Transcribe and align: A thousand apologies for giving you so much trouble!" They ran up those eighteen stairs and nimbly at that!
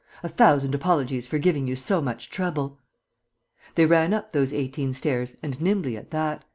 A 0.23 0.29
thousand 0.29 0.73
apologies 0.73 1.27
for 1.27 1.37
giving 1.37 1.67
you 1.67 1.75
so 1.75 2.01
much 2.01 2.31
trouble!" 2.31 2.79
They 3.75 3.85
ran 3.85 4.15
up 4.15 4.31
those 4.31 4.51
eighteen 4.51 4.93
stairs 4.93 5.37
and 5.43 5.61
nimbly 5.61 5.95
at 5.95 6.09
that! 6.09 6.43